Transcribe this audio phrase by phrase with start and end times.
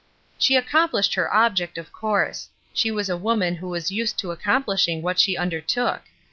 [0.39, 2.49] She accomplished her object, of course.
[2.73, 6.01] She was a woman who was used to accomphshing what she undertook.